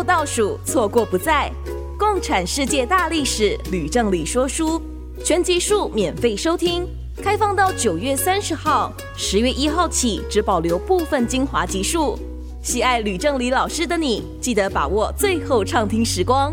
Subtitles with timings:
[0.00, 1.52] 后倒数，错过不再。
[1.98, 4.80] 共产世界大历史，吕正理说书，
[5.22, 6.88] 全集数免费收听，
[7.22, 12.18] 开放到九月三十号，十月一号起只保留部分精华集数。
[12.62, 16.50] 喜爱吕正理老师的你，记得把握最后畅听时光。